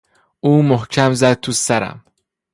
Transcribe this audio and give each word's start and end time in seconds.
او 0.41 0.63
محکم 0.63 1.13
زد 1.13 1.33
تو 1.39 1.51
سرم. 1.51 2.03